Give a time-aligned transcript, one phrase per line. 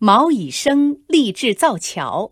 [0.00, 2.30] 毛以生立志造桥。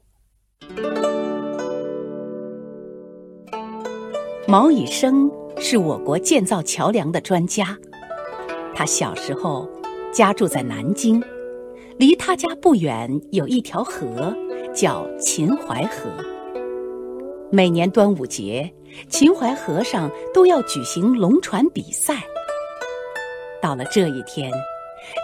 [4.46, 5.29] 毛以生
[5.59, 7.77] 是我国建造桥梁的专家。
[8.73, 9.69] 他小时候
[10.13, 11.21] 家住在南京，
[11.99, 14.33] 离他家不远有一条河，
[14.73, 16.09] 叫秦淮河。
[17.51, 18.73] 每年端午节，
[19.09, 22.23] 秦淮河上都要举行龙船比赛。
[23.61, 24.53] 到了这一天，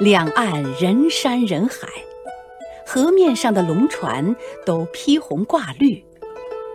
[0.00, 1.86] 两岸人山人海。
[2.94, 6.04] 河面上的龙船都披红挂绿，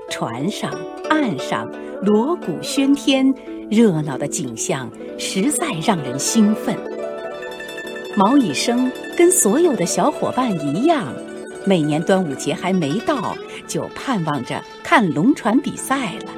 [0.10, 0.74] 船上、
[1.12, 3.32] 岸上锣鼓喧天，
[3.70, 6.76] 热闹的景象实在让人兴奋。
[8.16, 11.06] 毛以生跟所有的小伙伴一样，
[11.66, 16.32] 每年端午节还没到，就盼望着看龙船比赛了。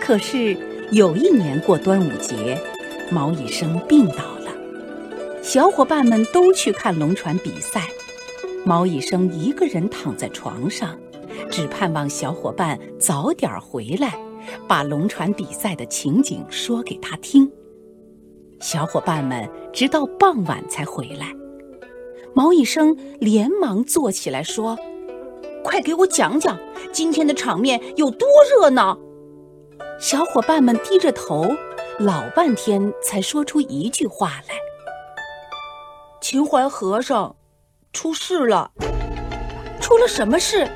[0.00, 0.56] 可是
[0.90, 2.60] 有一年过端午节，
[3.12, 4.50] 毛以生病倒了，
[5.40, 7.88] 小伙伴们都去看龙船比赛。
[8.64, 10.96] 毛以生一个人躺在床上，
[11.50, 14.16] 只盼望小伙伴早点回来，
[14.68, 17.50] 把龙船比赛的情景说给他听。
[18.60, 21.32] 小伙伴们直到傍晚才回来，
[22.34, 24.78] 毛以生连忙坐起来说
[25.64, 26.56] ：“快给我讲讲
[26.92, 28.96] 今天的场面有多热闹！”
[29.98, 31.52] 小伙伴们低着头，
[31.98, 34.54] 老半天才说出一句话来
[36.22, 37.34] ：“秦淮河上。”
[37.92, 38.70] 出事了！
[39.80, 40.66] 出了什么事？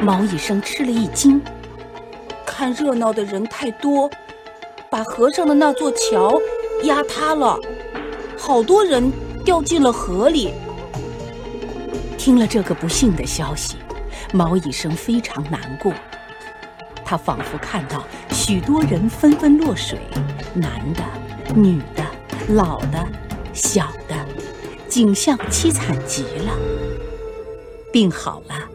[0.00, 1.42] 毛以生吃了一惊。
[2.46, 4.08] 看热闹的人太多，
[4.88, 6.40] 把河上的那座桥
[6.84, 7.58] 压塌了，
[8.38, 9.10] 好多人
[9.44, 10.54] 掉进了河里。
[12.16, 13.76] 听了这个不幸的消息，
[14.32, 15.92] 毛以生非常难过。
[17.04, 19.98] 他仿佛看到许多人纷纷落水，
[20.54, 21.02] 男的、
[21.54, 22.04] 女的、
[22.54, 23.06] 老的、
[23.52, 24.14] 小的。
[24.96, 26.58] 景象凄惨极了。
[27.92, 28.66] 病好了，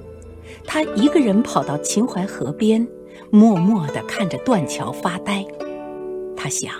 [0.67, 2.87] 他一个人跑到秦淮河边，
[3.31, 5.43] 默默地看着断桥发呆。
[6.37, 6.71] 他想：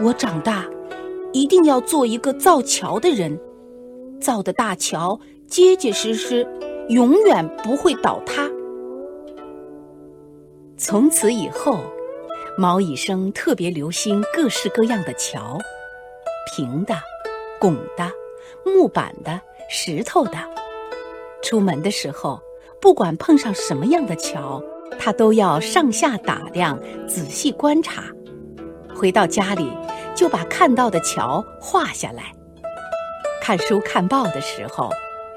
[0.00, 0.64] 我长大
[1.34, 3.38] 一定要做一个造桥的人，
[4.18, 6.48] 造的大桥结结实实，
[6.88, 8.48] 永远不会倒塌。
[10.78, 11.80] 从此以后，
[12.56, 15.58] 毛以生特别留心各式各样的桥，
[16.56, 16.94] 平的。
[17.62, 18.10] 拱的、
[18.66, 19.40] 木板的、
[19.70, 20.32] 石头的，
[21.44, 22.40] 出门的时候，
[22.80, 24.60] 不管碰上什么样的桥，
[24.98, 28.02] 他都要上下打量、仔细观察。
[28.96, 29.70] 回到家里，
[30.12, 32.32] 就把看到的桥画下来。
[33.40, 34.90] 看书看报的时候，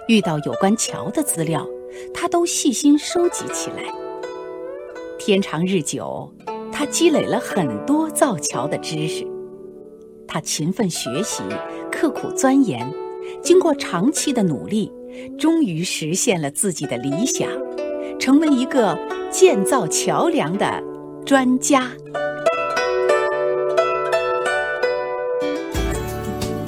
[0.07, 1.63] 遇到有关桥的资料，
[2.12, 3.84] 他都细心收集起来。
[5.19, 6.34] 天长日久，
[6.74, 9.34] 他积累了很多造桥的知识。
[10.35, 11.41] 他勤奋学习。
[11.90, 12.85] 刻苦钻研，
[13.41, 14.91] 经过长期的努力，
[15.40, 17.47] 终于实现了自己的理想，
[18.19, 19.00] 成为一个
[19.31, 20.84] 建造桥梁的
[21.25, 21.90] 专家。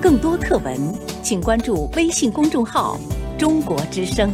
[0.02, 0.80] 更多课文，
[1.22, 2.98] 请关注微信公众号
[3.38, 4.32] “中国之声”。